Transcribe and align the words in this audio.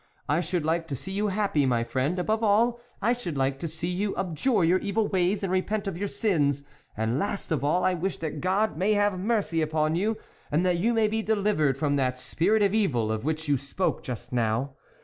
I 0.27 0.39
should 0.39 0.65
like 0.65 0.87
to 0.87 0.95
see 0.95 1.11
you 1.11 1.27
happy, 1.27 1.63
my 1.67 1.83
friend; 1.83 2.17
above 2.17 2.43
all 2.43 2.79
I 3.03 3.13
should 3.13 3.37
like 3.37 3.59
to 3.59 3.67
see 3.67 3.87
you 3.89 4.15
abjure 4.17 4.63
your 4.63 4.79
evil 4.79 5.07
ways 5.07 5.43
and 5.43 5.51
repent 5.51 5.85
of 5.87 5.95
your 5.95 6.07
sins; 6.07 6.63
and 6.97 7.19
last 7.19 7.51
of 7.51 7.63
all, 7.63 7.83
I 7.83 7.93
wish 7.93 8.17
that 8.17 8.41
God 8.41 8.77
may 8.79 8.93
have 8.93 9.19
mercy 9.19 9.61
upon 9.61 9.95
you, 9.95 10.17
and 10.51 10.65
that 10.65 10.79
you 10.79 10.95
may 10.95 11.07
be 11.07 11.21
delivered 11.21 11.77
from 11.77 11.97
that 11.97 12.17
spirit 12.17 12.63
of 12.63 12.73
evil, 12.73 13.11
of 13.11 13.23
which 13.23 13.47
you 13.47 13.59
spoke 13.59 14.01
just 14.03 14.33
now. 14.33 14.71